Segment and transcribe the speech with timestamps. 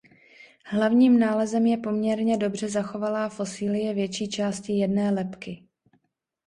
[0.65, 5.63] Hlavním nálezem je poměrně dobře zachovalá fosílie větší části jedné lebky.